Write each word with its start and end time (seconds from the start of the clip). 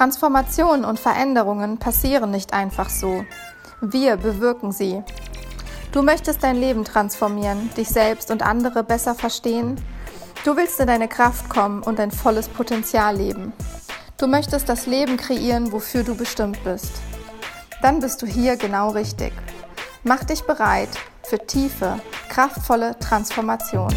Transformationen 0.00 0.86
und 0.86 0.98
Veränderungen 0.98 1.76
passieren 1.76 2.30
nicht 2.30 2.54
einfach 2.54 2.88
so. 2.88 3.26
Wir 3.82 4.16
bewirken 4.16 4.72
sie. 4.72 5.02
Du 5.92 6.00
möchtest 6.00 6.42
dein 6.42 6.56
Leben 6.56 6.86
transformieren, 6.86 7.68
dich 7.76 7.90
selbst 7.90 8.30
und 8.30 8.42
andere 8.42 8.82
besser 8.82 9.14
verstehen. 9.14 9.78
Du 10.42 10.56
willst 10.56 10.80
in 10.80 10.86
deine 10.86 11.06
Kraft 11.06 11.50
kommen 11.50 11.82
und 11.82 11.98
dein 11.98 12.12
volles 12.12 12.48
Potenzial 12.48 13.18
leben. 13.18 13.52
Du 14.16 14.26
möchtest 14.26 14.70
das 14.70 14.86
Leben 14.86 15.18
kreieren, 15.18 15.70
wofür 15.70 16.02
du 16.02 16.14
bestimmt 16.14 16.64
bist. 16.64 16.92
Dann 17.82 18.00
bist 18.00 18.22
du 18.22 18.26
hier 18.26 18.56
genau 18.56 18.92
richtig. 18.92 19.34
Mach 20.02 20.24
dich 20.24 20.44
bereit 20.44 20.88
für 21.24 21.46
tiefe, 21.46 22.00
kraftvolle 22.30 22.98
Transformation. 23.00 23.94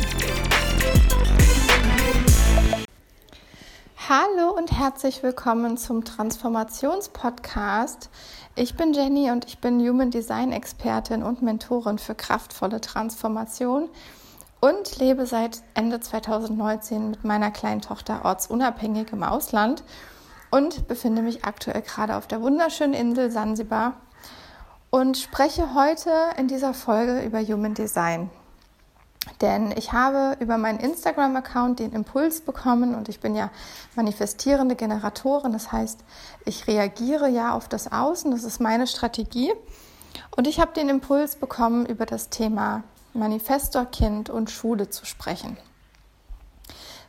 Hallo 4.15 4.51
und 4.55 4.71
herzlich 4.71 5.23
willkommen 5.23 5.75
zum 5.75 6.05
Transformationspodcast. 6.05 8.11
Ich 8.53 8.75
bin 8.75 8.93
Jenny 8.93 9.31
und 9.31 9.45
ich 9.45 9.57
bin 9.57 9.79
Human 9.79 10.11
Design 10.11 10.51
Expertin 10.51 11.23
und 11.23 11.41
Mentorin 11.41 11.97
für 11.97 12.13
kraftvolle 12.13 12.79
Transformation 12.79 13.89
und 14.61 14.99
lebe 14.99 15.25
seit 15.25 15.63
Ende 15.73 15.99
2019 15.99 17.09
mit 17.09 17.23
meiner 17.23 17.49
kleinen 17.49 17.81
Tochter 17.81 18.23
ortsunabhängig 18.23 19.11
im 19.11 19.23
Ausland 19.23 19.83
und 20.51 20.87
befinde 20.87 21.23
mich 21.23 21.43
aktuell 21.43 21.81
gerade 21.81 22.15
auf 22.15 22.27
der 22.27 22.43
wunderschönen 22.43 22.93
Insel 22.93 23.31
Sansibar 23.31 23.93
und 24.91 25.17
spreche 25.17 25.73
heute 25.73 26.11
in 26.37 26.47
dieser 26.47 26.75
Folge 26.75 27.21
über 27.21 27.41
Human 27.41 27.73
Design. 27.73 28.29
Denn 29.43 29.73
ich 29.75 29.91
habe 29.91 30.37
über 30.39 30.57
meinen 30.57 30.79
Instagram-Account 30.79 31.79
den 31.79 31.91
Impuls 31.91 32.39
bekommen 32.39 32.95
und 32.95 33.09
ich 33.09 33.19
bin 33.19 33.35
ja 33.35 33.51
manifestierende 33.93 34.75
Generatorin. 34.75 35.51
Das 35.51 35.73
heißt, 35.73 35.99
ich 36.45 36.65
reagiere 36.65 37.27
ja 37.27 37.53
auf 37.53 37.67
das 37.67 37.91
Außen. 37.91 38.31
Das 38.31 38.45
ist 38.45 38.61
meine 38.61 38.87
Strategie. 38.87 39.51
Und 40.37 40.47
ich 40.47 40.61
habe 40.61 40.71
den 40.73 40.87
Impuls 40.87 41.35
bekommen, 41.35 41.85
über 41.85 42.05
das 42.05 42.29
Thema 42.29 42.83
Manifestorkind 43.13 44.29
und 44.29 44.49
Schule 44.49 44.89
zu 44.89 45.05
sprechen. 45.05 45.57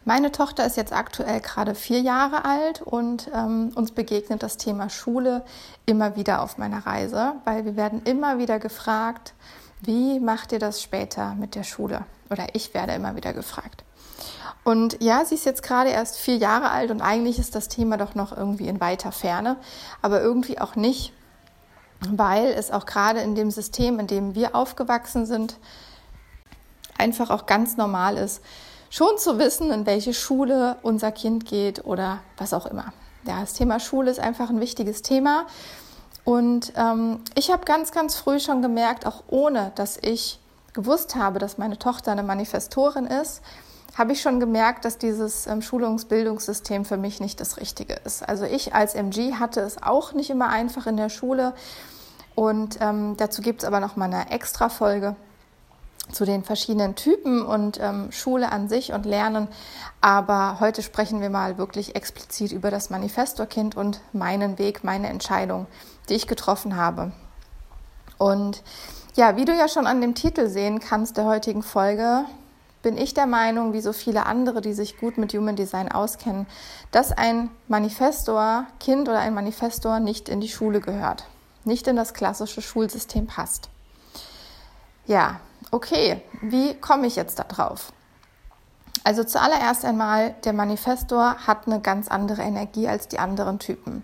Meine 0.04 0.32
Tochter 0.32 0.66
ist 0.66 0.76
jetzt 0.76 0.92
aktuell 0.92 1.40
gerade 1.40 1.76
vier 1.76 2.00
Jahre 2.00 2.44
alt 2.44 2.82
und 2.82 3.30
ähm, 3.32 3.70
uns 3.76 3.92
begegnet 3.92 4.42
das 4.42 4.56
Thema 4.56 4.90
Schule 4.90 5.44
immer 5.86 6.16
wieder 6.16 6.42
auf 6.42 6.58
meiner 6.58 6.84
Reise, 6.84 7.34
weil 7.44 7.64
wir 7.64 7.76
werden 7.76 8.02
immer 8.02 8.38
wieder 8.38 8.58
gefragt, 8.58 9.34
wie 9.80 10.18
macht 10.18 10.52
ihr 10.52 10.58
das 10.58 10.82
später 10.82 11.34
mit 11.36 11.54
der 11.54 11.62
Schule? 11.62 12.04
Oder 12.30 12.54
ich 12.54 12.74
werde 12.74 12.92
immer 12.94 13.16
wieder 13.16 13.32
gefragt. 13.32 13.84
Und 14.64 15.02
ja, 15.02 15.24
sie 15.24 15.34
ist 15.34 15.44
jetzt 15.44 15.62
gerade 15.62 15.90
erst 15.90 16.16
vier 16.16 16.36
Jahre 16.36 16.70
alt 16.70 16.90
und 16.90 17.02
eigentlich 17.02 17.38
ist 17.38 17.54
das 17.54 17.68
Thema 17.68 17.98
doch 17.98 18.14
noch 18.14 18.34
irgendwie 18.34 18.66
in 18.66 18.80
weiter 18.80 19.12
Ferne, 19.12 19.56
aber 20.00 20.22
irgendwie 20.22 20.58
auch 20.58 20.74
nicht, 20.74 21.12
weil 22.08 22.46
es 22.46 22.70
auch 22.70 22.86
gerade 22.86 23.20
in 23.20 23.34
dem 23.34 23.50
System, 23.50 23.98
in 23.98 24.06
dem 24.06 24.34
wir 24.34 24.54
aufgewachsen 24.54 25.26
sind, 25.26 25.58
einfach 26.96 27.28
auch 27.28 27.44
ganz 27.44 27.76
normal 27.76 28.16
ist, 28.16 28.42
schon 28.88 29.18
zu 29.18 29.38
wissen, 29.38 29.70
in 29.70 29.84
welche 29.84 30.14
Schule 30.14 30.76
unser 30.82 31.12
Kind 31.12 31.44
geht 31.44 31.84
oder 31.84 32.20
was 32.38 32.54
auch 32.54 32.64
immer. 32.64 32.92
Ja, 33.26 33.40
das 33.40 33.52
Thema 33.52 33.80
Schule 33.80 34.10
ist 34.10 34.20
einfach 34.20 34.48
ein 34.48 34.60
wichtiges 34.60 35.02
Thema 35.02 35.46
und 36.24 36.72
ähm, 36.76 37.20
ich 37.34 37.50
habe 37.50 37.66
ganz, 37.66 37.92
ganz 37.92 38.16
früh 38.16 38.40
schon 38.40 38.62
gemerkt, 38.62 39.06
auch 39.06 39.24
ohne 39.28 39.72
dass 39.74 39.98
ich 40.00 40.40
gewusst 40.74 41.14
habe, 41.14 41.38
dass 41.38 41.56
meine 41.56 41.78
Tochter 41.78 42.12
eine 42.12 42.22
Manifestorin 42.22 43.06
ist, 43.06 43.40
habe 43.96 44.12
ich 44.12 44.20
schon 44.20 44.40
gemerkt, 44.40 44.84
dass 44.84 44.98
dieses 44.98 45.46
ähm, 45.46 45.62
Schulungsbildungssystem 45.62 46.84
für 46.84 46.96
mich 46.96 47.20
nicht 47.20 47.40
das 47.40 47.58
Richtige 47.58 47.94
ist. 48.04 48.28
Also 48.28 48.44
ich 48.44 48.74
als 48.74 48.94
MG 48.94 49.34
hatte 49.34 49.60
es 49.60 49.82
auch 49.82 50.12
nicht 50.12 50.30
immer 50.30 50.48
einfach 50.48 50.86
in 50.86 50.96
der 50.96 51.08
Schule. 51.08 51.54
Und 52.34 52.78
ähm, 52.80 53.16
dazu 53.16 53.40
gibt 53.40 53.62
es 53.62 53.68
aber 53.68 53.78
noch 53.78 53.94
mal 53.94 54.06
eine 54.06 54.30
extra 54.30 54.68
Folge 54.68 55.14
zu 56.10 56.24
den 56.24 56.42
verschiedenen 56.42 56.96
Typen 56.96 57.46
und 57.46 57.78
ähm, 57.80 58.10
Schule 58.10 58.50
an 58.50 58.68
sich 58.68 58.92
und 58.92 59.06
Lernen. 59.06 59.48
Aber 60.00 60.58
heute 60.60 60.82
sprechen 60.82 61.20
wir 61.20 61.30
mal 61.30 61.56
wirklich 61.56 61.94
explizit 61.94 62.52
über 62.52 62.70
das 62.72 62.90
Manifestorkind 62.90 63.76
und 63.76 64.00
meinen 64.12 64.58
Weg, 64.58 64.82
meine 64.82 65.08
Entscheidung, 65.08 65.66
die 66.08 66.14
ich 66.14 66.26
getroffen 66.26 66.76
habe. 66.76 67.12
Und 68.18 68.62
ja, 69.14 69.36
wie 69.36 69.44
du 69.44 69.52
ja 69.52 69.68
schon 69.68 69.86
an 69.86 70.00
dem 70.00 70.14
Titel 70.14 70.48
sehen 70.48 70.80
kannst 70.80 71.16
der 71.16 71.24
heutigen 71.24 71.62
Folge, 71.62 72.24
bin 72.82 72.98
ich 72.98 73.14
der 73.14 73.26
Meinung, 73.26 73.72
wie 73.72 73.80
so 73.80 73.92
viele 73.92 74.26
andere, 74.26 74.60
die 74.60 74.74
sich 74.74 74.98
gut 74.98 75.16
mit 75.16 75.32
Human 75.32 75.56
Design 75.56 75.90
auskennen, 75.90 76.46
dass 76.90 77.12
ein 77.12 77.48
Manifestor, 77.68 78.66
Kind 78.78 79.08
oder 79.08 79.20
ein 79.20 79.34
Manifestor 79.34 80.00
nicht 80.00 80.28
in 80.28 80.40
die 80.40 80.48
Schule 80.48 80.80
gehört, 80.80 81.24
nicht 81.64 81.86
in 81.86 81.96
das 81.96 82.12
klassische 82.12 82.60
Schulsystem 82.60 83.26
passt. 83.26 83.70
Ja, 85.06 85.40
okay, 85.70 86.20
wie 86.42 86.74
komme 86.74 87.06
ich 87.06 87.16
jetzt 87.16 87.38
da 87.38 87.44
drauf? 87.44 87.92
Also 89.02 89.22
zuallererst 89.22 89.84
einmal, 89.84 90.34
der 90.44 90.52
Manifestor 90.52 91.36
hat 91.46 91.66
eine 91.66 91.80
ganz 91.80 92.08
andere 92.08 92.42
Energie 92.42 92.88
als 92.88 93.08
die 93.08 93.18
anderen 93.18 93.58
Typen. 93.58 94.02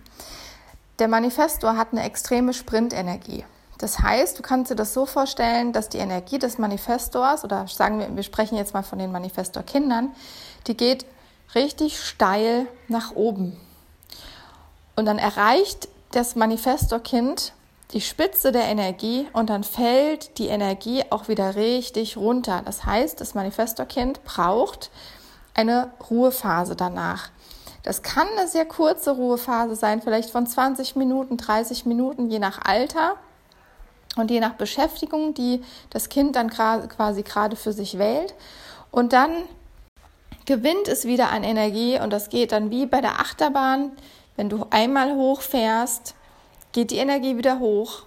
Der 0.98 1.08
Manifestor 1.08 1.76
hat 1.76 1.88
eine 1.92 2.02
extreme 2.02 2.52
Sprintenergie. 2.52 3.44
Das 3.80 4.00
heißt, 4.00 4.38
du 4.38 4.42
kannst 4.42 4.70
dir 4.70 4.74
das 4.74 4.92
so 4.92 5.06
vorstellen, 5.06 5.72
dass 5.72 5.88
die 5.88 5.96
Energie 5.96 6.38
des 6.38 6.58
Manifestors, 6.58 7.44
oder 7.44 7.66
sagen 7.66 7.98
wir, 7.98 8.14
wir 8.14 8.22
sprechen 8.22 8.58
jetzt 8.58 8.74
mal 8.74 8.82
von 8.82 8.98
den 8.98 9.10
Manifestor-Kindern, 9.10 10.12
die 10.66 10.76
geht 10.76 11.06
richtig 11.54 11.98
steil 11.98 12.66
nach 12.88 13.12
oben. 13.16 13.58
Und 14.96 15.06
dann 15.06 15.16
erreicht 15.16 15.88
das 16.12 16.36
Manifestor-Kind 16.36 17.54
die 17.92 18.02
Spitze 18.02 18.52
der 18.52 18.64
Energie 18.64 19.26
und 19.32 19.48
dann 19.48 19.64
fällt 19.64 20.36
die 20.36 20.48
Energie 20.48 21.02
auch 21.08 21.28
wieder 21.28 21.56
richtig 21.56 22.18
runter. 22.18 22.60
Das 22.62 22.84
heißt, 22.84 23.18
das 23.18 23.34
Manifestorkind 23.34 24.22
braucht 24.24 24.90
eine 25.54 25.90
Ruhephase 26.10 26.76
danach. 26.76 27.30
Das 27.82 28.02
kann 28.02 28.28
eine 28.36 28.46
sehr 28.46 28.66
kurze 28.66 29.12
Ruhephase 29.12 29.74
sein, 29.74 30.02
vielleicht 30.02 30.28
von 30.28 30.46
20 30.46 30.96
Minuten, 30.96 31.38
30 31.38 31.86
Minuten, 31.86 32.28
je 32.28 32.38
nach 32.38 32.60
Alter 32.62 33.16
und 34.20 34.30
je 34.30 34.40
nach 34.40 34.54
Beschäftigung, 34.54 35.34
die 35.34 35.62
das 35.90 36.08
Kind 36.08 36.36
dann 36.36 36.50
quasi 36.50 37.22
gerade 37.22 37.56
für 37.56 37.72
sich 37.72 37.98
wählt. 37.98 38.34
Und 38.90 39.12
dann 39.12 39.30
gewinnt 40.46 40.88
es 40.88 41.04
wieder 41.04 41.30
an 41.30 41.42
Energie 41.42 41.98
und 42.00 42.12
das 42.12 42.28
geht 42.28 42.52
dann 42.52 42.70
wie 42.70 42.86
bei 42.86 43.00
der 43.00 43.20
Achterbahn. 43.20 43.92
Wenn 44.36 44.48
du 44.48 44.66
einmal 44.70 45.14
hochfährst, 45.14 46.14
geht 46.72 46.90
die 46.90 46.98
Energie 46.98 47.36
wieder 47.36 47.58
hoch 47.58 48.02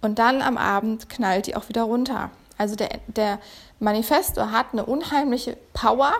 und 0.00 0.18
dann 0.18 0.42
am 0.42 0.56
Abend 0.56 1.08
knallt 1.08 1.46
die 1.46 1.56
auch 1.56 1.68
wieder 1.68 1.82
runter. 1.82 2.30
Also 2.56 2.74
der, 2.74 2.88
der 3.06 3.38
Manifestor 3.78 4.50
hat 4.50 4.66
eine 4.72 4.84
unheimliche 4.84 5.56
Power, 5.72 6.12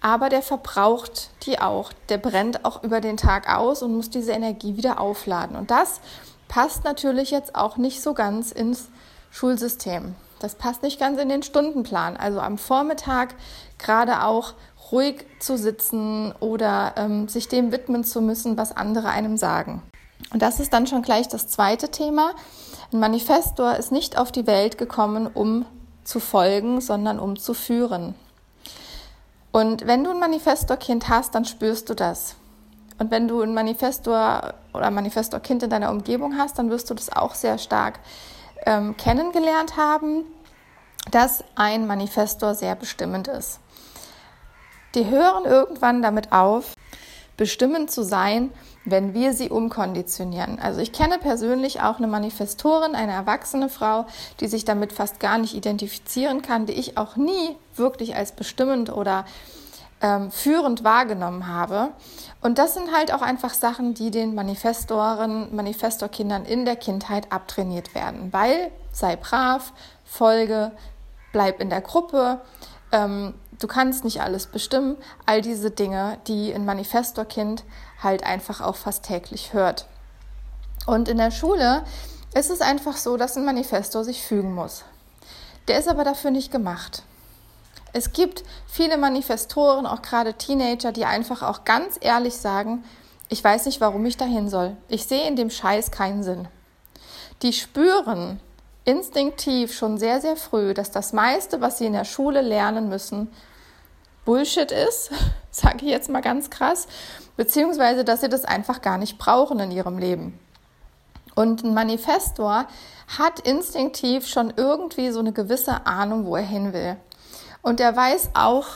aber 0.00 0.28
der 0.28 0.42
verbraucht 0.42 1.30
die 1.44 1.58
auch. 1.58 1.92
Der 2.08 2.18
brennt 2.18 2.64
auch 2.64 2.82
über 2.82 3.00
den 3.00 3.16
Tag 3.16 3.54
aus 3.54 3.82
und 3.82 3.94
muss 3.94 4.10
diese 4.10 4.32
Energie 4.32 4.76
wieder 4.76 5.00
aufladen. 5.00 5.56
Und 5.56 5.70
das 5.70 6.00
passt 6.54 6.84
natürlich 6.84 7.32
jetzt 7.32 7.56
auch 7.56 7.78
nicht 7.78 8.00
so 8.00 8.14
ganz 8.14 8.52
ins 8.52 8.86
Schulsystem. 9.32 10.14
Das 10.38 10.54
passt 10.54 10.84
nicht 10.84 11.00
ganz 11.00 11.20
in 11.20 11.28
den 11.28 11.42
Stundenplan. 11.42 12.16
Also 12.16 12.38
am 12.38 12.58
Vormittag 12.58 13.34
gerade 13.76 14.22
auch 14.22 14.54
ruhig 14.92 15.26
zu 15.40 15.58
sitzen 15.58 16.32
oder 16.38 16.94
ähm, 16.96 17.26
sich 17.26 17.48
dem 17.48 17.72
widmen 17.72 18.04
zu 18.04 18.20
müssen, 18.20 18.56
was 18.56 18.70
andere 18.70 19.08
einem 19.08 19.36
sagen. 19.36 19.82
Und 20.32 20.42
das 20.42 20.60
ist 20.60 20.72
dann 20.72 20.86
schon 20.86 21.02
gleich 21.02 21.26
das 21.26 21.48
zweite 21.48 21.88
Thema. 21.88 22.30
Ein 22.92 23.00
Manifestor 23.00 23.74
ist 23.74 23.90
nicht 23.90 24.16
auf 24.16 24.30
die 24.30 24.46
Welt 24.46 24.78
gekommen, 24.78 25.26
um 25.26 25.66
zu 26.04 26.20
folgen, 26.20 26.80
sondern 26.80 27.18
um 27.18 27.36
zu 27.36 27.54
führen. 27.54 28.14
Und 29.50 29.88
wenn 29.88 30.04
du 30.04 30.10
ein 30.10 30.20
Manifestor-Kind 30.20 31.08
hast, 31.08 31.34
dann 31.34 31.46
spürst 31.46 31.90
du 31.90 31.94
das. 31.94 32.36
Und 32.98 33.10
wenn 33.10 33.28
du 33.28 33.42
ein 33.42 33.54
Manifestor 33.54 34.54
oder 34.72 34.90
Manifestor-Kind 34.90 35.64
in 35.64 35.70
deiner 35.70 35.90
Umgebung 35.90 36.38
hast, 36.38 36.58
dann 36.58 36.70
wirst 36.70 36.90
du 36.90 36.94
das 36.94 37.10
auch 37.10 37.34
sehr 37.34 37.58
stark 37.58 37.98
ähm, 38.66 38.96
kennengelernt 38.96 39.76
haben, 39.76 40.24
dass 41.10 41.44
ein 41.54 41.86
Manifestor 41.86 42.54
sehr 42.54 42.74
bestimmend 42.74 43.28
ist. 43.28 43.60
Die 44.94 45.06
hören 45.06 45.44
irgendwann 45.44 46.02
damit 46.02 46.32
auf, 46.32 46.74
bestimmend 47.36 47.90
zu 47.90 48.04
sein 48.04 48.50
wenn 48.84 49.14
wir 49.14 49.32
sie 49.32 49.48
umkonditionieren. 49.48 50.58
Also 50.58 50.80
ich 50.80 50.92
kenne 50.92 51.18
persönlich 51.18 51.80
auch 51.80 51.98
eine 51.98 52.06
Manifestorin, 52.06 52.94
eine 52.94 53.12
erwachsene 53.12 53.68
Frau, 53.68 54.06
die 54.40 54.46
sich 54.46 54.64
damit 54.64 54.92
fast 54.92 55.20
gar 55.20 55.38
nicht 55.38 55.54
identifizieren 55.54 56.42
kann, 56.42 56.66
die 56.66 56.74
ich 56.74 56.98
auch 56.98 57.16
nie 57.16 57.56
wirklich 57.76 58.14
als 58.14 58.32
bestimmend 58.32 58.92
oder 58.92 59.24
ähm, 60.04 60.30
führend 60.30 60.84
wahrgenommen 60.84 61.46
habe. 61.46 61.88
Und 62.42 62.58
das 62.58 62.74
sind 62.74 62.94
halt 62.94 63.12
auch 63.12 63.22
einfach 63.22 63.54
Sachen, 63.54 63.94
die 63.94 64.10
den 64.10 64.34
Manifestoren, 64.34 65.56
Manifestorkindern 65.56 66.44
in 66.44 66.66
der 66.66 66.76
Kindheit 66.76 67.32
abtrainiert 67.32 67.94
werden. 67.94 68.30
Weil 68.30 68.70
sei 68.92 69.16
brav, 69.16 69.72
folge, 70.04 70.72
bleib 71.32 71.58
in 71.58 71.70
der 71.70 71.80
Gruppe, 71.80 72.42
ähm, 72.92 73.32
du 73.58 73.66
kannst 73.66 74.04
nicht 74.04 74.20
alles 74.20 74.46
bestimmen. 74.46 74.98
All 75.24 75.40
diese 75.40 75.70
Dinge, 75.70 76.18
die 76.26 76.52
ein 76.52 76.66
Manifestorkind 76.66 77.64
halt 78.02 78.24
einfach 78.24 78.60
auch 78.60 78.76
fast 78.76 79.04
täglich 79.04 79.54
hört. 79.54 79.86
Und 80.84 81.08
in 81.08 81.16
der 81.16 81.30
Schule 81.30 81.82
ist 82.34 82.50
es 82.50 82.60
einfach 82.60 82.98
so, 82.98 83.16
dass 83.16 83.38
ein 83.38 83.46
Manifestor 83.46 84.04
sich 84.04 84.22
fügen 84.22 84.54
muss. 84.54 84.84
Der 85.66 85.78
ist 85.78 85.88
aber 85.88 86.04
dafür 86.04 86.30
nicht 86.30 86.52
gemacht. 86.52 87.04
Es 87.96 88.12
gibt 88.12 88.42
viele 88.66 88.98
Manifestoren, 88.98 89.86
auch 89.86 90.02
gerade 90.02 90.34
Teenager, 90.34 90.90
die 90.90 91.04
einfach 91.04 91.44
auch 91.44 91.64
ganz 91.64 91.96
ehrlich 92.00 92.34
sagen, 92.34 92.82
ich 93.28 93.42
weiß 93.42 93.66
nicht, 93.66 93.80
warum 93.80 94.04
ich 94.04 94.16
dahin 94.16 94.48
soll. 94.48 94.76
Ich 94.88 95.06
sehe 95.06 95.28
in 95.28 95.36
dem 95.36 95.48
Scheiß 95.48 95.92
keinen 95.92 96.24
Sinn. 96.24 96.48
Die 97.42 97.52
spüren 97.52 98.40
instinktiv 98.84 99.72
schon 99.72 99.96
sehr, 99.96 100.20
sehr 100.20 100.34
früh, 100.34 100.74
dass 100.74 100.90
das 100.90 101.12
meiste, 101.12 101.60
was 101.60 101.78
sie 101.78 101.86
in 101.86 101.92
der 101.92 102.04
Schule 102.04 102.40
lernen 102.40 102.88
müssen, 102.88 103.30
Bullshit 104.24 104.72
ist, 104.72 105.12
sage 105.52 105.84
ich 105.84 105.90
jetzt 105.90 106.10
mal 106.10 106.20
ganz 106.20 106.50
krass, 106.50 106.88
beziehungsweise 107.36 108.04
dass 108.04 108.22
sie 108.22 108.28
das 108.28 108.44
einfach 108.44 108.82
gar 108.82 108.98
nicht 108.98 109.18
brauchen 109.18 109.60
in 109.60 109.70
ihrem 109.70 109.98
Leben. 109.98 110.36
Und 111.36 111.62
ein 111.62 111.74
Manifestor 111.74 112.66
hat 113.18 113.38
instinktiv 113.38 114.26
schon 114.26 114.52
irgendwie 114.56 115.10
so 115.10 115.20
eine 115.20 115.32
gewisse 115.32 115.86
Ahnung, 115.86 116.26
wo 116.26 116.34
er 116.34 116.42
hin 116.42 116.72
will. 116.72 116.96
Und 117.64 117.80
er 117.80 117.96
weiß 117.96 118.30
auch 118.34 118.66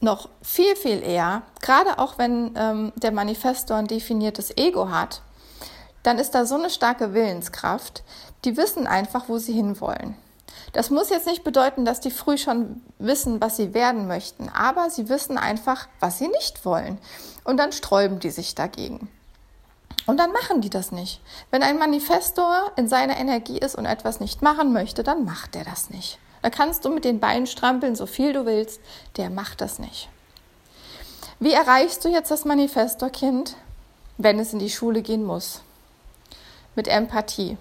noch 0.00 0.28
viel, 0.42 0.74
viel 0.74 1.00
eher, 1.02 1.42
gerade 1.62 1.98
auch 1.98 2.18
wenn 2.18 2.52
ähm, 2.56 2.92
der 2.96 3.12
Manifestor 3.12 3.76
ein 3.76 3.86
definiertes 3.86 4.56
Ego 4.56 4.90
hat, 4.90 5.22
dann 6.02 6.18
ist 6.18 6.32
da 6.32 6.44
so 6.44 6.56
eine 6.56 6.70
starke 6.70 7.14
Willenskraft, 7.14 8.02
die 8.44 8.56
wissen 8.56 8.88
einfach, 8.88 9.28
wo 9.28 9.38
sie 9.38 9.52
hinwollen. 9.52 10.16
Das 10.72 10.90
muss 10.90 11.10
jetzt 11.10 11.26
nicht 11.26 11.44
bedeuten, 11.44 11.84
dass 11.84 12.00
die 12.00 12.10
früh 12.10 12.36
schon 12.36 12.82
wissen, 12.98 13.40
was 13.40 13.56
sie 13.56 13.74
werden 13.74 14.08
möchten, 14.08 14.48
aber 14.48 14.90
sie 14.90 15.08
wissen 15.08 15.38
einfach, 15.38 15.86
was 16.00 16.18
sie 16.18 16.28
nicht 16.28 16.64
wollen. 16.64 16.98
Und 17.44 17.58
dann 17.58 17.70
sträuben 17.70 18.18
die 18.18 18.30
sich 18.30 18.56
dagegen. 18.56 19.08
Und 20.06 20.16
dann 20.16 20.32
machen 20.32 20.60
die 20.60 20.70
das 20.70 20.90
nicht. 20.90 21.20
Wenn 21.52 21.62
ein 21.62 21.78
Manifestor 21.78 22.72
in 22.74 22.88
seiner 22.88 23.18
Energie 23.18 23.58
ist 23.58 23.76
und 23.76 23.86
etwas 23.86 24.18
nicht 24.18 24.42
machen 24.42 24.72
möchte, 24.72 25.04
dann 25.04 25.24
macht 25.24 25.54
er 25.54 25.64
das 25.64 25.90
nicht. 25.90 26.18
Da 26.42 26.50
kannst 26.50 26.84
du 26.84 26.90
mit 26.90 27.04
den 27.04 27.20
Beinen 27.20 27.46
strampeln, 27.46 27.94
so 27.94 28.06
viel 28.06 28.32
du 28.32 28.46
willst, 28.46 28.80
der 29.16 29.30
macht 29.30 29.60
das 29.60 29.78
nicht. 29.78 30.08
Wie 31.38 31.52
erreichst 31.52 32.04
du 32.04 32.08
jetzt 32.08 32.30
das 32.30 32.44
Manifestorkind, 32.44 33.56
wenn 34.18 34.38
es 34.38 34.52
in 34.52 34.58
die 34.58 34.70
Schule 34.70 35.02
gehen 35.02 35.24
muss? 35.24 35.62
Mit 36.74 36.88
Empathie. 36.88 37.56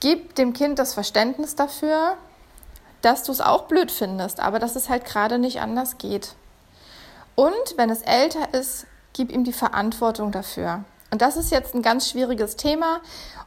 Gib 0.00 0.36
dem 0.36 0.52
Kind 0.52 0.78
das 0.78 0.94
Verständnis 0.94 1.56
dafür, 1.56 2.16
dass 3.02 3.24
du 3.24 3.32
es 3.32 3.40
auch 3.40 3.64
blöd 3.64 3.90
findest, 3.90 4.40
aber 4.40 4.58
dass 4.58 4.76
es 4.76 4.88
halt 4.88 5.04
gerade 5.04 5.38
nicht 5.38 5.60
anders 5.60 5.98
geht. 5.98 6.34
Und 7.34 7.76
wenn 7.76 7.90
es 7.90 8.02
älter 8.02 8.54
ist, 8.54 8.86
gib 9.12 9.30
ihm 9.32 9.44
die 9.44 9.52
Verantwortung 9.52 10.32
dafür. 10.32 10.84
Und 11.10 11.22
das 11.22 11.36
ist 11.36 11.50
jetzt 11.50 11.74
ein 11.74 11.82
ganz 11.82 12.08
schwieriges 12.08 12.56
Thema. 12.56 13.00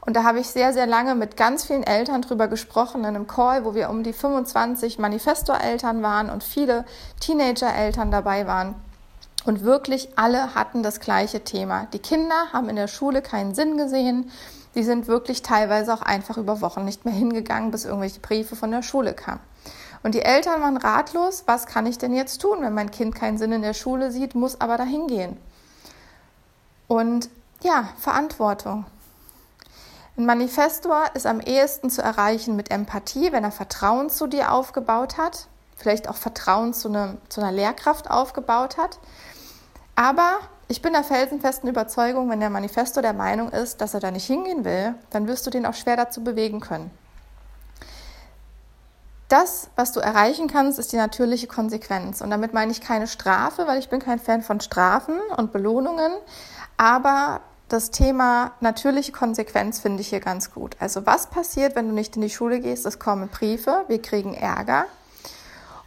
Und 0.04 0.16
da 0.16 0.24
habe 0.24 0.40
ich 0.40 0.48
sehr, 0.48 0.74
sehr 0.74 0.88
lange 0.88 1.14
mit 1.14 1.38
ganz 1.38 1.66
vielen 1.66 1.84
Eltern 1.84 2.24
drüber 2.24 2.48
gesprochen 2.48 3.02
in 3.02 3.08
einem 3.08 3.28
Call, 3.28 3.66
wo 3.66 3.76
wir 3.76 3.90
um 3.90 4.04
die 4.04 4.14
25 4.14 4.98
Manifestor-Eltern 4.98 6.02
waren 6.02 6.30
und 6.30 6.44
viele 6.44 6.86
Teenager-Eltern 7.20 8.10
dabei 8.10 8.48
waren. 8.48 8.76
Und 9.46 9.64
wirklich 9.64 10.10
alle 10.18 10.56
hatten 10.56 10.84
das 10.84 11.00
gleiche 11.00 11.44
Thema. 11.44 11.88
Die 11.94 12.00
Kinder 12.00 12.52
haben 12.52 12.70
in 12.70 12.76
der 12.76 12.88
Schule 12.88 13.22
keinen 13.22 13.54
Sinn 13.54 13.78
gesehen. 13.78 14.32
Die 14.74 14.84
sind 14.84 15.08
wirklich 15.08 15.42
teilweise 15.42 15.94
auch 15.94 16.02
einfach 16.02 16.38
über 16.38 16.62
Wochen 16.62 16.86
nicht 16.86 17.06
mehr 17.06 17.14
hingegangen, 17.14 17.72
bis 17.72 17.86
irgendwelche 17.86 18.22
Briefe 18.22 18.56
von 18.56 18.72
der 18.72 18.84
Schule 18.84 19.14
kamen. 19.14 19.42
Und 20.04 20.16
die 20.16 20.22
Eltern 20.22 20.62
waren 20.62 20.78
ratlos, 20.78 21.44
was 21.46 21.68
kann 21.68 21.86
ich 21.86 22.00
denn 22.00 22.16
jetzt 22.16 22.42
tun, 22.42 22.60
wenn 22.62 22.74
mein 22.74 22.90
Kind 22.90 23.14
keinen 23.14 23.38
Sinn 23.38 23.52
in 23.52 23.62
der 23.62 23.76
Schule 23.76 24.12
sieht, 24.12 24.34
muss 24.34 24.60
aber 24.60 24.78
dahin 24.78 25.08
gehen. 25.08 25.38
Und 26.88 27.30
ja, 27.64 27.90
Verantwortung. 27.98 28.86
Ein 30.18 30.26
Manifestor 30.26 31.06
ist 31.14 31.26
am 31.26 31.40
ehesten 31.40 31.90
zu 31.90 32.02
erreichen 32.02 32.56
mit 32.56 32.70
Empathie, 32.70 33.32
wenn 33.32 33.44
er 33.44 33.52
Vertrauen 33.52 34.10
zu 34.10 34.28
dir 34.28 34.52
aufgebaut 34.52 35.18
hat, 35.18 35.48
vielleicht 35.76 36.10
auch 36.10 36.16
Vertrauen 36.16 36.74
zu, 36.74 36.90
eine, 36.90 37.18
zu 37.30 37.42
einer 37.42 37.52
Lehrkraft 37.52 38.12
aufgebaut 38.12 38.78
hat. 38.78 39.00
Aber 39.96 40.40
ich 40.68 40.82
bin 40.82 40.94
der 40.94 41.04
felsenfesten 41.04 41.70
Überzeugung, 41.70 42.30
wenn 42.30 42.40
der 42.40 42.50
Manifesto 42.50 43.02
der 43.02 43.14
Meinung 43.14 43.50
ist, 43.50 43.82
dass 43.82 43.94
er 43.94 44.00
da 44.00 44.12
nicht 44.12 44.26
hingehen 44.26 44.64
will, 44.64 44.96
dann 45.10 45.28
wirst 45.28 45.46
du 45.46 45.50
den 45.50 45.66
auch 45.66 45.74
schwer 45.74 45.98
dazu 45.98 46.24
bewegen 46.24 46.60
können. 46.60 46.92
Das, 49.28 49.70
was 49.78 49.94
du 49.94 50.02
erreichen 50.02 50.48
kannst, 50.48 50.78
ist 50.78 50.92
die 50.92 50.98
natürliche 50.98 51.48
Konsequenz. 51.48 52.20
Und 52.20 52.32
damit 52.32 52.54
meine 52.54 52.72
ich 52.72 52.82
keine 52.82 53.08
Strafe, 53.08 53.66
weil 53.66 53.80
ich 53.80 53.90
bin 53.90 54.00
kein 54.00 54.20
Fan 54.20 54.42
von 54.42 54.60
Strafen 54.60 55.20
und 55.38 55.54
Belohnungen. 55.54 56.12
Aber 56.76 57.40
das 57.72 57.92
Thema 57.92 58.52
natürliche 58.60 59.12
Konsequenz 59.12 59.80
finde 59.80 60.02
ich 60.02 60.10
hier 60.10 60.20
ganz 60.20 60.54
gut. 60.54 60.76
Also 60.80 61.06
was 61.06 61.28
passiert, 61.28 61.76
wenn 61.76 61.88
du 61.88 61.94
nicht 61.94 62.16
in 62.16 62.22
die 62.22 62.30
Schule 62.30 62.60
gehst? 62.60 62.86
Es 62.86 63.00
kommen 63.00 63.30
Briefe, 63.30 63.86
wir 63.88 64.02
kriegen 64.02 64.34
Ärger, 64.34 64.86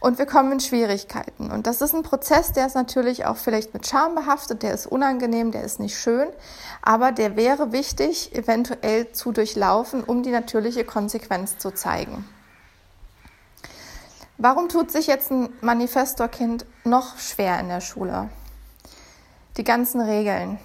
und 0.05 0.19
wir 0.19 0.27
kommen 0.27 0.51
in 0.51 0.59
Schwierigkeiten. 0.59 1.49
Und 1.51 1.65
das 1.65 1.81
ist 1.81 1.95
ein 1.95 2.03
Prozess, 2.03 2.51
der 2.51 2.67
ist 2.67 2.75
natürlich 2.75 3.25
auch 3.25 3.37
vielleicht 3.37 3.73
mit 3.73 3.87
Scham 3.87 4.13
behaftet, 4.13 4.61
der 4.61 4.73
ist 4.73 4.85
unangenehm, 4.85 5.51
der 5.51 5.63
ist 5.63 5.79
nicht 5.79 5.97
schön, 5.97 6.27
aber 6.83 7.11
der 7.11 7.35
wäre 7.35 7.71
wichtig, 7.71 8.35
eventuell 8.35 9.11
zu 9.13 9.31
durchlaufen, 9.31 10.03
um 10.03 10.21
die 10.21 10.29
natürliche 10.29 10.85
Konsequenz 10.85 11.57
zu 11.57 11.71
zeigen. 11.71 12.23
Warum 14.37 14.69
tut 14.69 14.91
sich 14.91 15.07
jetzt 15.07 15.31
ein 15.31 15.49
Manifestorkind 15.61 16.67
noch 16.83 17.17
schwer 17.17 17.59
in 17.59 17.69
der 17.69 17.81
Schule? 17.81 18.29
Die 19.57 19.63
ganzen 19.63 20.01
Regeln. 20.01 20.59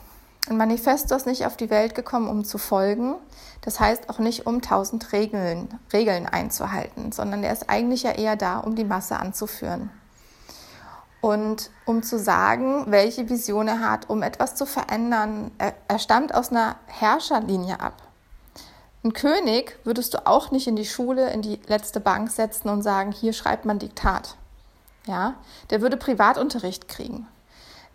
Ein 0.50 0.56
Manifestor 0.56 1.17
ist 1.17 1.29
nicht 1.29 1.47
auf 1.47 1.56
die 1.56 1.70
Welt 1.70 1.94
gekommen, 1.94 2.29
um 2.29 2.44
zu 2.44 2.58
folgen. 2.58 3.14
Das 3.61 3.79
heißt 3.79 4.11
auch 4.11 4.19
nicht, 4.19 4.47
um 4.47 4.61
tausend 4.61 5.12
Regeln, 5.12 5.79
Regeln 5.93 6.26
einzuhalten, 6.26 7.12
sondern 7.12 7.44
er 7.44 7.52
ist 7.52 7.70
eigentlich 7.70 8.02
ja 8.02 8.11
eher 8.11 8.35
da, 8.35 8.58
um 8.58 8.75
die 8.75 8.85
Masse 8.85 9.17
anzuführen. 9.20 9.91
Und 11.20 11.70
um 11.85 12.02
zu 12.02 12.19
sagen, 12.19 12.87
welche 12.88 13.29
Vision 13.29 13.69
er 13.69 13.79
hat, 13.79 14.11
um 14.11 14.25
etwas 14.25 14.56
zu 14.56 14.67
verändern. 14.67 15.52
Er, 15.58 15.75
er 15.87 16.00
stammt 16.00 16.35
aus 16.35 16.50
einer 16.50 16.75
Herrscherlinie 16.87 17.79
ab. 17.79 18.03
Ein 19.05 19.12
König 19.12 19.79
würdest 19.85 20.14
du 20.14 20.26
auch 20.26 20.50
nicht 20.50 20.67
in 20.67 20.75
die 20.75 20.85
Schule, 20.85 21.31
in 21.31 21.43
die 21.43 21.61
letzte 21.69 22.00
Bank 22.00 22.29
setzen 22.29 22.70
und 22.70 22.82
sagen, 22.82 23.12
hier 23.12 23.35
schreibt 23.35 23.67
man 23.67 23.79
Diktat. 23.79 24.35
Ja, 25.06 25.35
der 25.70 25.81
würde 25.81 25.96
Privatunterricht 25.96 26.89
kriegen. 26.89 27.29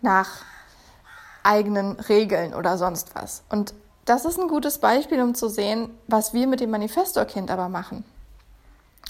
Nach 0.00 0.42
eigenen 1.46 1.92
Regeln 2.00 2.54
oder 2.54 2.76
sonst 2.76 3.14
was. 3.14 3.42
Und 3.48 3.72
das 4.04 4.24
ist 4.24 4.38
ein 4.38 4.48
gutes 4.48 4.78
Beispiel, 4.78 5.20
um 5.22 5.34
zu 5.34 5.48
sehen, 5.48 5.90
was 6.06 6.34
wir 6.34 6.46
mit 6.46 6.60
dem 6.60 6.70
Manifestorkind 6.70 7.50
aber 7.50 7.68
machen. 7.68 8.04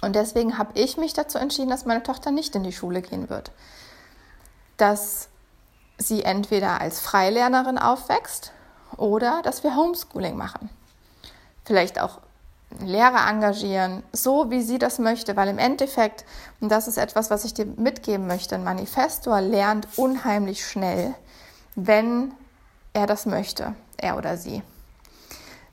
Und 0.03 0.15
deswegen 0.15 0.59
habe 0.59 0.79
ich 0.79 0.97
mich 0.97 1.15
dazu 1.15 1.39
entschieden, 1.39 1.71
dass 1.71 1.87
meine 1.87 2.03
Tochter 2.03 2.31
nicht 2.31 2.55
in 2.55 2.63
die 2.63 2.73
Schule 2.73 3.03
gehen 3.03 3.31
wird. 3.31 3.51
Dass 4.77 5.29
sie 5.99 6.23
entweder 6.23 6.81
als 6.81 7.01
Freilernerin 7.01 7.79
aufwächst 7.79 8.53
oder 8.97 9.41
dass 9.43 9.65
wir 9.65 9.75
Homeschooling 9.75 10.37
machen. 10.37 10.69
Vielleicht 11.65 12.01
auch 12.01 12.21
Lehrer 12.81 13.29
engagieren, 13.29 14.03
so 14.13 14.51
wie 14.51 14.61
sie 14.61 14.79
das 14.79 14.99
möchte, 14.99 15.37
weil 15.37 15.49
im 15.49 15.59
Endeffekt, 15.59 16.25
und 16.61 16.71
das 16.71 16.89
ist 16.89 16.99
etwas, 16.99 17.31
was 17.31 17.45
ich 17.45 17.55
dir 17.55 17.65
mitgeben 17.65 18.27
möchte, 18.27 18.57
ein 18.57 18.65
Manifestor 18.65 19.41
lernt 19.41 19.87
unheimlich 19.97 20.67
schnell, 20.67 21.15
wenn 21.77 22.35
er 22.95 23.07
das 23.07 23.27
möchte, 23.27 23.75
er 23.99 24.17
oder 24.17 24.37
sie. 24.37 24.63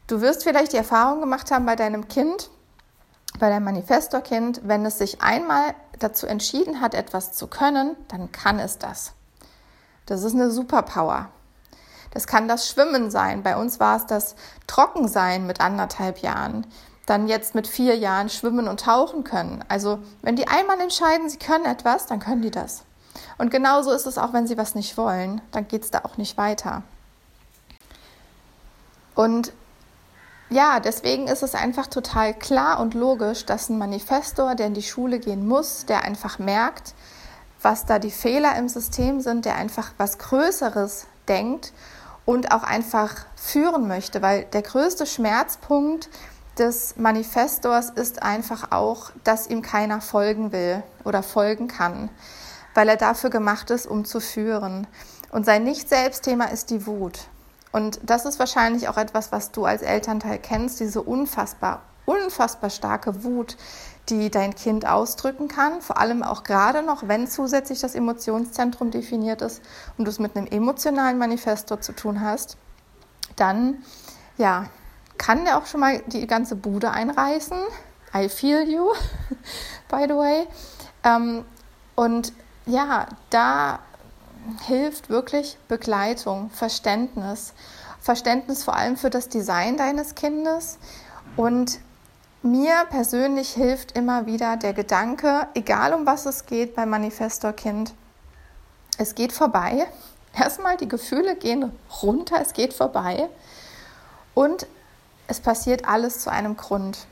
Du 0.05 0.21
wirst 0.21 0.43
vielleicht 0.43 0.73
die 0.73 0.77
Erfahrung 0.77 1.21
gemacht 1.21 1.49
haben 1.49 1.65
bei 1.65 1.75
deinem 1.75 2.07
Kind, 2.07 2.49
bei 3.39 3.49
deinem 3.49 3.63
Manifestorkind, 3.63 4.61
wenn 4.65 4.85
es 4.85 4.97
sich 4.97 5.21
einmal 5.21 5.73
dazu 5.97 6.27
entschieden 6.27 6.81
hat, 6.81 6.93
etwas 6.93 7.31
zu 7.31 7.47
können, 7.47 7.95
dann 8.09 8.31
kann 8.31 8.59
es 8.59 8.77
das. 8.77 9.13
Das 10.05 10.23
ist 10.23 10.35
eine 10.35 10.51
Superpower. 10.51 11.29
Das 12.11 12.27
kann 12.27 12.47
das 12.47 12.67
Schwimmen 12.69 13.09
sein. 13.09 13.41
Bei 13.41 13.57
uns 13.57 13.79
war 13.79 13.95
es 13.95 14.05
das 14.05 14.35
Trockensein 14.67 15.47
mit 15.47 15.61
anderthalb 15.61 16.19
Jahren. 16.19 16.67
Dann 17.05 17.27
jetzt 17.27 17.55
mit 17.55 17.67
vier 17.67 17.97
Jahren 17.97 18.29
schwimmen 18.29 18.67
und 18.67 18.81
tauchen 18.81 19.23
können. 19.23 19.63
Also 19.67 19.99
wenn 20.21 20.35
die 20.35 20.47
einmal 20.47 20.79
entscheiden, 20.79 21.29
sie 21.29 21.39
können 21.39 21.65
etwas, 21.65 22.05
dann 22.05 22.19
können 22.19 22.41
die 22.41 22.51
das. 22.51 22.83
Und 23.37 23.51
genauso 23.51 23.91
ist 23.91 24.05
es 24.05 24.17
auch, 24.17 24.33
wenn 24.33 24.47
sie 24.47 24.57
was 24.57 24.75
nicht 24.75 24.97
wollen, 24.97 25.41
dann 25.51 25.67
geht 25.67 25.83
es 25.83 25.91
da 25.91 26.01
auch 26.03 26.17
nicht 26.17 26.37
weiter. 26.37 26.83
Und 29.15 29.53
ja, 30.49 30.79
deswegen 30.79 31.27
ist 31.27 31.43
es 31.43 31.55
einfach 31.55 31.87
total 31.87 32.33
klar 32.33 32.79
und 32.79 32.93
logisch, 32.93 33.45
dass 33.45 33.69
ein 33.69 33.77
Manifestor, 33.77 34.55
der 34.55 34.67
in 34.67 34.73
die 34.73 34.83
Schule 34.83 35.19
gehen 35.19 35.47
muss, 35.47 35.85
der 35.85 36.03
einfach 36.03 36.39
merkt, 36.39 36.93
was 37.61 37.85
da 37.85 37.97
die 37.97 38.11
Fehler 38.11 38.55
im 38.57 38.69
System 38.69 39.21
sind, 39.21 39.45
der 39.45 39.55
einfach 39.55 39.91
was 39.97 40.19
Größeres 40.19 41.07
denkt 41.27 41.73
und 42.25 42.51
auch 42.51 42.63
einfach 42.63 43.25
führen 43.35 43.87
möchte, 43.87 44.21
weil 44.21 44.45
der 44.45 44.61
größte 44.61 45.05
Schmerzpunkt 45.05 46.09
des 46.57 46.97
Manifestors 46.97 47.89
ist 47.89 48.21
einfach 48.21 48.71
auch, 48.71 49.11
dass 49.23 49.47
ihm 49.47 49.61
keiner 49.61 50.01
folgen 50.01 50.51
will 50.51 50.83
oder 51.03 51.23
folgen 51.23 51.67
kann, 51.67 52.09
weil 52.73 52.89
er 52.89 52.97
dafür 52.97 53.29
gemacht 53.29 53.69
ist, 53.69 53.85
um 53.85 54.05
zu 54.05 54.19
führen. 54.19 54.87
Und 55.31 55.45
sein 55.45 55.63
Nicht-Selbst-Thema 55.63 56.45
ist 56.45 56.69
die 56.69 56.85
Wut. 56.85 57.27
Und 57.71 57.99
das 58.03 58.25
ist 58.25 58.39
wahrscheinlich 58.39 58.87
auch 58.87 58.97
etwas, 58.97 59.31
was 59.31 59.51
du 59.51 59.65
als 59.65 59.81
Elternteil 59.81 60.37
kennst, 60.37 60.79
diese 60.79 61.01
unfassbar, 61.01 61.81
unfassbar 62.05 62.69
starke 62.69 63.23
Wut, 63.23 63.57
die 64.09 64.29
dein 64.29 64.53
Kind 64.53 64.85
ausdrücken 64.85 65.47
kann, 65.47 65.81
vor 65.81 65.97
allem 65.97 66.23
auch 66.23 66.43
gerade 66.43 66.83
noch, 66.83 67.07
wenn 67.07 67.27
zusätzlich 67.27 67.79
das 67.79 67.95
Emotionszentrum 67.95 68.91
definiert 68.91 69.41
ist 69.41 69.61
und 69.97 70.05
du 70.05 70.11
es 70.11 70.19
mit 70.19 70.35
einem 70.35 70.47
emotionalen 70.47 71.17
Manifestor 71.17 71.81
zu 71.81 71.93
tun 71.93 72.21
hast, 72.21 72.57
dann 73.37 73.83
ja, 74.37 74.67
kann 75.17 75.45
der 75.45 75.57
auch 75.57 75.65
schon 75.65 75.79
mal 75.79 76.01
die 76.07 76.27
ganze 76.27 76.55
Bude 76.55 76.91
einreißen. 76.91 77.57
I 78.13 78.29
feel 78.29 78.69
you, 78.69 78.89
by 79.89 80.05
the 80.07 80.15
way. 80.15 80.47
Ähm, 81.03 81.45
und 81.95 82.33
ja, 82.65 83.07
da 83.29 83.79
hilft 84.65 85.09
wirklich 85.09 85.57
Begleitung, 85.67 86.49
Verständnis. 86.49 87.53
Verständnis 87.99 88.63
vor 88.63 88.75
allem 88.75 88.97
für 88.97 89.09
das 89.09 89.29
Design 89.29 89.77
deines 89.77 90.15
Kindes. 90.15 90.77
Und 91.37 91.79
mir 92.41 92.85
persönlich 92.89 93.51
hilft 93.51 93.93
immer 93.93 94.25
wieder 94.25 94.57
der 94.57 94.73
Gedanke, 94.73 95.47
egal 95.53 95.93
um 95.93 96.05
was 96.05 96.25
es 96.25 96.45
geht 96.45 96.75
beim 96.75 96.89
Manifestor-Kind, 96.89 97.93
es 98.97 99.15
geht 99.15 99.31
vorbei. 99.31 99.87
Erstmal, 100.37 100.77
die 100.77 100.87
Gefühle 100.87 101.35
gehen 101.35 101.71
runter, 102.01 102.41
es 102.41 102.53
geht 102.53 102.73
vorbei. 102.73 103.29
Und 104.33 104.67
es 105.27 105.39
passiert 105.39 105.87
alles 105.87 106.19
zu 106.19 106.31
einem 106.31 106.57
Grund. 106.57 107.05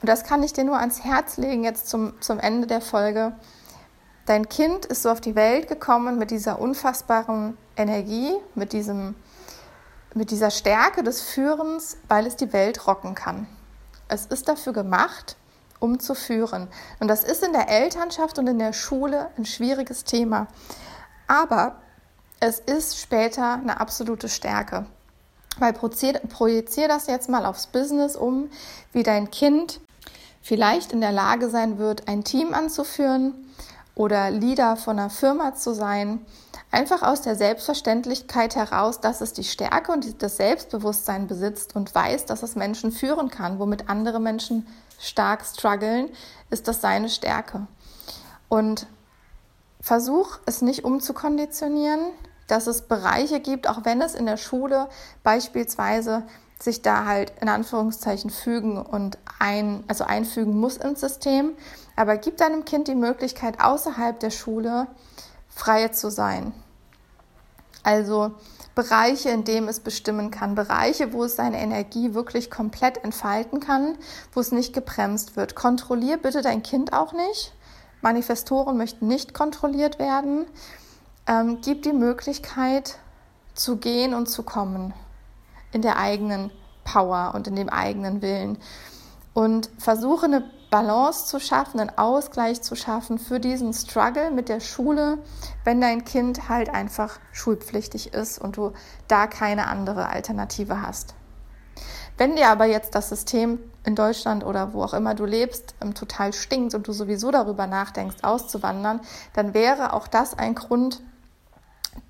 Und 0.00 0.08
das 0.08 0.24
kann 0.24 0.42
ich 0.42 0.52
dir 0.52 0.64
nur 0.64 0.78
ans 0.78 1.04
Herz 1.04 1.38
legen 1.38 1.64
jetzt 1.64 1.88
zum, 1.88 2.20
zum 2.20 2.38
Ende 2.38 2.66
der 2.66 2.80
Folge. 2.80 3.32
Dein 4.28 4.46
Kind 4.50 4.84
ist 4.84 5.04
so 5.04 5.10
auf 5.10 5.22
die 5.22 5.34
Welt 5.34 5.68
gekommen 5.68 6.18
mit 6.18 6.30
dieser 6.30 6.58
unfassbaren 6.58 7.56
Energie, 7.78 8.34
mit, 8.54 8.74
diesem, 8.74 9.14
mit 10.12 10.30
dieser 10.30 10.50
Stärke 10.50 11.02
des 11.02 11.22
Führens, 11.22 11.96
weil 12.08 12.26
es 12.26 12.36
die 12.36 12.52
Welt 12.52 12.86
rocken 12.86 13.14
kann. 13.14 13.46
Es 14.06 14.26
ist 14.26 14.46
dafür 14.46 14.74
gemacht, 14.74 15.36
um 15.80 15.98
zu 15.98 16.14
führen. 16.14 16.68
Und 17.00 17.08
das 17.08 17.24
ist 17.24 17.42
in 17.42 17.54
der 17.54 17.70
Elternschaft 17.70 18.38
und 18.38 18.46
in 18.48 18.58
der 18.58 18.74
Schule 18.74 19.30
ein 19.38 19.46
schwieriges 19.46 20.04
Thema. 20.04 20.48
Aber 21.26 21.76
es 22.38 22.58
ist 22.58 22.98
später 22.98 23.54
eine 23.54 23.80
absolute 23.80 24.28
Stärke. 24.28 24.84
Weil 25.58 25.72
projiziere 25.72 26.88
das 26.88 27.06
jetzt 27.06 27.30
mal 27.30 27.46
aufs 27.46 27.68
Business 27.68 28.14
um, 28.14 28.50
wie 28.92 29.04
dein 29.04 29.30
Kind 29.30 29.80
vielleicht 30.42 30.92
in 30.92 31.00
der 31.00 31.12
Lage 31.12 31.48
sein 31.48 31.78
wird, 31.78 32.08
ein 32.08 32.24
Team 32.24 32.52
anzuführen 32.52 33.46
oder 33.98 34.30
Leader 34.30 34.76
von 34.76 34.98
einer 34.98 35.10
Firma 35.10 35.54
zu 35.54 35.74
sein. 35.74 36.24
Einfach 36.70 37.02
aus 37.02 37.20
der 37.20 37.34
Selbstverständlichkeit 37.34 38.54
heraus, 38.54 39.00
dass 39.00 39.20
es 39.20 39.32
die 39.32 39.44
Stärke 39.44 39.90
und 39.90 40.22
das 40.22 40.36
Selbstbewusstsein 40.36 41.26
besitzt 41.26 41.74
und 41.74 41.94
weiß, 41.94 42.24
dass 42.24 42.44
es 42.44 42.54
Menschen 42.54 42.92
führen 42.92 43.28
kann, 43.28 43.58
womit 43.58 43.88
andere 43.88 44.20
Menschen 44.20 44.66
stark 45.00 45.44
strugglen, 45.44 46.10
ist 46.48 46.68
das 46.68 46.80
seine 46.80 47.08
Stärke. 47.08 47.66
Und 48.48 48.86
versuch 49.80 50.38
es 50.46 50.62
nicht 50.62 50.84
umzukonditionieren, 50.84 52.00
dass 52.46 52.68
es 52.68 52.82
Bereiche 52.82 53.40
gibt, 53.40 53.68
auch 53.68 53.84
wenn 53.84 54.00
es 54.00 54.14
in 54.14 54.26
der 54.26 54.36
Schule 54.36 54.88
beispielsweise 55.24 56.22
sich 56.60 56.82
da 56.82 57.04
halt 57.04 57.32
in 57.40 57.48
Anführungszeichen 57.48 58.30
fügen 58.30 58.80
und 58.80 59.18
ein, 59.38 59.84
also 59.88 60.04
einfügen 60.04 60.58
muss 60.58 60.76
ins 60.76 61.00
System. 61.00 61.52
Aber 61.96 62.16
gib 62.16 62.36
deinem 62.36 62.64
Kind 62.64 62.88
die 62.88 62.94
Möglichkeit, 62.94 63.60
außerhalb 63.60 64.18
der 64.18 64.30
Schule 64.30 64.86
frei 65.48 65.88
zu 65.88 66.10
sein. 66.10 66.52
Also 67.82 68.32
Bereiche, 68.74 69.30
in 69.30 69.44
denen 69.44 69.68
es 69.68 69.80
bestimmen 69.80 70.30
kann, 70.30 70.54
Bereiche, 70.54 71.12
wo 71.12 71.24
es 71.24 71.36
seine 71.36 71.60
Energie 71.60 72.14
wirklich 72.14 72.50
komplett 72.50 73.02
entfalten 73.02 73.60
kann, 73.60 73.96
wo 74.32 74.40
es 74.40 74.52
nicht 74.52 74.72
gebremst 74.72 75.36
wird. 75.36 75.54
Kontrollier 75.54 76.16
bitte 76.16 76.42
dein 76.42 76.62
Kind 76.62 76.92
auch 76.92 77.12
nicht. 77.12 77.52
Manifestoren 78.02 78.76
möchten 78.76 79.08
nicht 79.08 79.34
kontrolliert 79.34 79.98
werden 79.98 80.46
ähm, 81.28 81.58
gib 81.62 81.82
die 81.82 81.92
Möglichkeit 81.92 82.98
zu 83.54 83.76
gehen 83.76 84.14
und 84.14 84.28
zu 84.28 84.42
kommen 84.42 84.94
in 85.78 85.82
der 85.82 85.96
eigenen 85.96 86.50
Power 86.82 87.30
und 87.36 87.46
in 87.46 87.54
dem 87.54 87.68
eigenen 87.68 88.20
Willen. 88.20 88.58
Und 89.32 89.70
versuche 89.78 90.26
eine 90.26 90.42
Balance 90.72 91.26
zu 91.26 91.38
schaffen, 91.38 91.78
einen 91.78 91.96
Ausgleich 91.96 92.62
zu 92.62 92.74
schaffen 92.74 93.20
für 93.20 93.38
diesen 93.38 93.72
Struggle 93.72 94.32
mit 94.32 94.48
der 94.48 94.58
Schule, 94.58 95.18
wenn 95.62 95.80
dein 95.80 96.04
Kind 96.04 96.48
halt 96.48 96.68
einfach 96.68 97.20
schulpflichtig 97.30 98.12
ist 98.12 98.40
und 98.40 98.56
du 98.56 98.72
da 99.06 99.28
keine 99.28 99.68
andere 99.68 100.08
Alternative 100.08 100.82
hast. 100.82 101.14
Wenn 102.16 102.34
dir 102.34 102.48
aber 102.48 102.64
jetzt 102.64 102.96
das 102.96 103.08
System 103.08 103.60
in 103.84 103.94
Deutschland 103.94 104.44
oder 104.44 104.72
wo 104.72 104.82
auch 104.82 104.94
immer 104.94 105.14
du 105.14 105.26
lebst 105.26 105.76
ähm, 105.80 105.94
total 105.94 106.32
stinkt 106.32 106.74
und 106.74 106.88
du 106.88 106.92
sowieso 106.92 107.30
darüber 107.30 107.68
nachdenkst, 107.68 108.16
auszuwandern, 108.22 109.00
dann 109.34 109.54
wäre 109.54 109.92
auch 109.92 110.08
das 110.08 110.36
ein 110.36 110.56
Grund, 110.56 111.00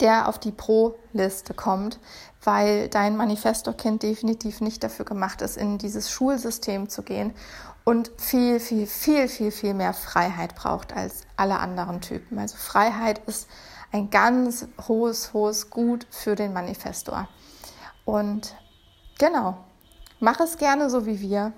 der 0.00 0.28
auf 0.28 0.38
die 0.38 0.52
Pro-Liste 0.52 1.54
kommt, 1.54 1.98
weil 2.42 2.88
dein 2.88 3.16
Manifesto-Kind 3.16 4.02
definitiv 4.02 4.60
nicht 4.60 4.82
dafür 4.82 5.04
gemacht 5.04 5.42
ist, 5.42 5.56
in 5.56 5.78
dieses 5.78 6.10
Schulsystem 6.10 6.88
zu 6.88 7.02
gehen 7.02 7.34
und 7.84 8.10
viel, 8.18 8.60
viel, 8.60 8.86
viel, 8.86 9.28
viel, 9.28 9.50
viel 9.50 9.74
mehr 9.74 9.94
Freiheit 9.94 10.54
braucht 10.54 10.94
als 10.94 11.22
alle 11.36 11.58
anderen 11.58 12.00
Typen. 12.00 12.38
Also 12.38 12.56
Freiheit 12.56 13.20
ist 13.26 13.48
ein 13.92 14.10
ganz 14.10 14.66
hohes, 14.86 15.32
hohes 15.32 15.70
Gut 15.70 16.06
für 16.10 16.34
den 16.34 16.52
Manifestor. 16.52 17.28
Und 18.04 18.54
genau, 19.18 19.56
mach 20.20 20.38
es 20.40 20.58
gerne 20.58 20.90
so 20.90 21.06
wie 21.06 21.20
wir 21.20 21.52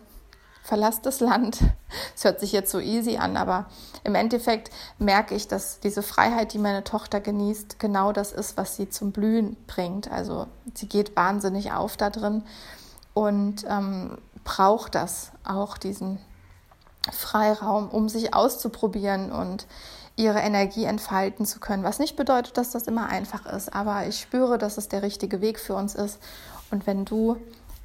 verlass 0.63 1.01
das 1.01 1.21
Land. 1.21 1.59
Es 2.15 2.23
hört 2.23 2.39
sich 2.39 2.53
jetzt 2.53 2.71
so 2.71 2.79
easy 2.79 3.17
an, 3.17 3.37
aber 3.37 3.67
im 4.05 4.15
Endeffekt 4.15 4.71
merke 4.99 5.35
ich, 5.35 5.49
dass 5.49 5.81
diese 5.81 6.03
Freiheit, 6.03 6.53
die 6.53 6.59
meine 6.59 6.85
Tochter 6.85 7.19
genießt, 7.19 7.81
genau 7.81 8.13
das 8.13 8.31
ist, 8.31 8.57
was 8.57 8.77
sie 8.77 8.89
zum 8.89 9.11
Blühen 9.11 9.57
bringt. 9.67 10.09
Also 10.11 10.47
sie 10.75 10.87
geht 10.87 11.17
wahnsinnig 11.17 11.73
auf 11.73 11.97
da 11.97 12.11
drin 12.11 12.45
und 13.13 13.65
ähm, 13.69 14.19
braucht 14.45 14.95
das 14.95 15.33
auch, 15.43 15.79
diesen 15.79 16.19
Freiraum, 17.11 17.89
um 17.89 18.09
sich 18.09 18.35
auszuprobieren 18.35 19.33
und 19.33 19.67
ihre 20.17 20.41
Energie 20.41 20.85
entfalten 20.85 21.47
zu 21.47 21.61
können. 21.61 21.83
Was 21.83 21.99
nicht 21.99 22.17
bedeutet, 22.17 22.57
dass 22.57 22.71
das 22.71 22.87
immer 22.87 23.07
einfach 23.07 23.47
ist, 23.47 23.75
aber 23.75 24.07
ich 24.07 24.21
spüre, 24.21 24.59
dass 24.59 24.77
es 24.77 24.89
der 24.89 25.03
richtige 25.03 25.41
Weg 25.41 25.59
für 25.59 25.75
uns 25.75 25.95
ist. 25.95 26.21
Und 26.71 26.87
wenn 26.87 27.05
du 27.05 27.37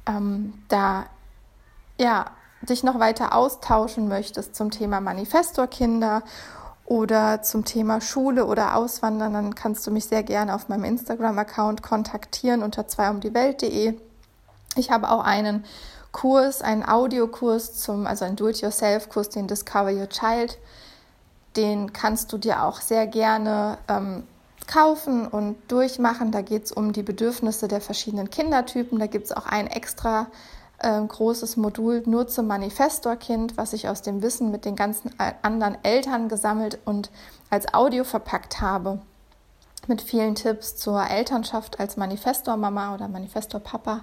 ähm, 0.06 0.54
da 0.68 1.06
ja 1.98 2.26
dich 2.62 2.82
noch 2.82 2.98
weiter 2.98 3.34
austauschen 3.34 4.08
möchtest 4.08 4.54
zum 4.54 4.70
Thema 4.70 5.00
Manifestorkinder 5.00 6.22
oder 6.86 7.42
zum 7.42 7.64
Thema 7.64 8.00
Schule 8.00 8.46
oder 8.46 8.76
Auswandern, 8.76 9.32
dann 9.32 9.54
kannst 9.54 9.86
du 9.86 9.90
mich 9.90 10.06
sehr 10.06 10.22
gerne 10.22 10.54
auf 10.54 10.68
meinem 10.68 10.84
Instagram-Account 10.84 11.82
kontaktieren 11.82 12.62
unter 12.62 12.86
zweiumdiewelt.de. 12.86 13.94
Ich 14.76 14.90
habe 14.90 15.10
auch 15.10 15.24
einen 15.24 15.64
Kurs, 16.12 16.62
einen 16.62 16.86
Audiokurs 16.86 17.74
zum, 17.74 18.06
also 18.06 18.24
einen 18.24 18.36
Do-it-yourself-Kurs, 18.36 19.30
den 19.30 19.48
Discover 19.48 19.92
Your 19.92 20.08
Child. 20.08 20.58
Den 21.56 21.92
kannst 21.92 22.32
du 22.32 22.38
dir 22.38 22.62
auch 22.62 22.80
sehr 22.80 23.06
gerne 23.06 23.78
ähm, 23.88 24.22
kaufen 24.66 25.26
und 25.26 25.56
durchmachen. 25.68 26.30
Da 26.30 26.42
geht 26.42 26.66
es 26.66 26.72
um 26.72 26.92
die 26.92 27.02
Bedürfnisse 27.02 27.68
der 27.68 27.80
verschiedenen 27.80 28.30
Kindertypen. 28.30 28.98
Da 28.98 29.06
gibt 29.06 29.26
es 29.26 29.32
auch 29.32 29.46
ein 29.46 29.66
extra 29.66 30.28
äh, 30.78 31.00
großes 31.00 31.56
Modul 31.56 32.02
nur 32.06 32.28
zum 32.28 32.46
Manifestor-Kind, 32.46 33.56
was 33.56 33.72
ich 33.72 33.88
aus 33.88 34.02
dem 34.02 34.22
Wissen 34.22 34.50
mit 34.50 34.64
den 34.64 34.76
ganzen 34.76 35.12
anderen 35.42 35.78
Eltern 35.84 36.28
gesammelt 36.28 36.78
und 36.84 37.10
als 37.50 37.72
Audio 37.72 38.04
verpackt 38.04 38.60
habe. 38.60 39.00
Mit 39.86 40.02
vielen 40.02 40.34
Tipps 40.34 40.76
zur 40.76 41.08
Elternschaft 41.08 41.78
als 41.78 41.96
Manifestor-Mama 41.96 42.94
oder 42.94 43.08
Manifestor-Papa 43.08 44.00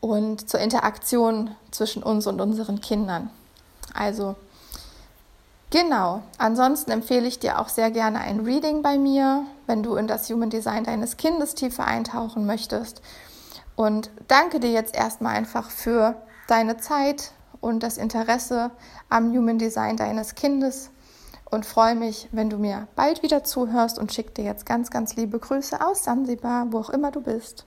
und 0.00 0.48
zur 0.48 0.60
Interaktion 0.60 1.54
zwischen 1.70 2.02
uns 2.02 2.26
und 2.26 2.40
unseren 2.40 2.80
Kindern. 2.80 3.30
Also 3.94 4.36
Genau. 5.70 6.22
Ansonsten 6.36 6.90
empfehle 6.90 7.28
ich 7.28 7.38
dir 7.38 7.60
auch 7.60 7.68
sehr 7.68 7.92
gerne 7.92 8.20
ein 8.20 8.40
Reading 8.40 8.82
bei 8.82 8.98
mir, 8.98 9.44
wenn 9.68 9.84
du 9.84 9.94
in 9.94 10.08
das 10.08 10.28
Human 10.28 10.50
Design 10.50 10.82
deines 10.82 11.16
Kindes 11.16 11.54
tiefer 11.54 11.86
eintauchen 11.86 12.44
möchtest. 12.44 13.00
Und 13.76 14.10
danke 14.28 14.60
dir 14.60 14.70
jetzt 14.70 14.94
erstmal 14.94 15.36
einfach 15.36 15.70
für 15.70 16.16
deine 16.48 16.76
Zeit 16.76 17.32
und 17.60 17.82
das 17.82 17.98
Interesse 17.98 18.70
am 19.08 19.32
Human 19.32 19.58
Design 19.58 19.96
deines 19.96 20.34
Kindes 20.34 20.90
und 21.50 21.66
freue 21.66 21.94
mich, 21.94 22.28
wenn 22.32 22.50
du 22.50 22.58
mir 22.58 22.88
bald 22.96 23.22
wieder 23.22 23.44
zuhörst 23.44 23.98
und 23.98 24.12
schicke 24.12 24.32
dir 24.32 24.44
jetzt 24.44 24.66
ganz, 24.66 24.90
ganz 24.90 25.16
liebe 25.16 25.38
Grüße 25.38 25.84
aus 25.84 26.04
Sansibar, 26.04 26.72
wo 26.72 26.78
auch 26.78 26.90
immer 26.90 27.10
du 27.10 27.20
bist. 27.20 27.66